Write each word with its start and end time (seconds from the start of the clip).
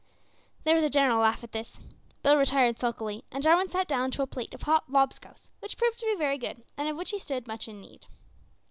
There 0.63 0.73
was 0.73 0.83
a 0.83 0.89
general 0.89 1.19
laugh 1.19 1.43
at 1.43 1.51
this. 1.51 1.79
Bill 2.23 2.35
retired 2.35 2.79
sulkily, 2.79 3.23
and 3.31 3.43
Jarwin 3.43 3.69
sat 3.69 3.87
down 3.87 4.09
to 4.09 4.23
a 4.23 4.25
plate 4.25 4.51
of 4.51 4.63
hot 4.63 4.91
"lob 4.91 5.13
scouse," 5.13 5.47
which 5.59 5.77
proved 5.77 5.99
to 5.99 6.07
be 6.07 6.15
very 6.15 6.39
good, 6.39 6.63
and 6.75 6.89
of 6.89 6.97
which 6.97 7.11
he 7.11 7.19
stood 7.19 7.45
much 7.47 7.67
in 7.67 7.79
need. 7.79 8.07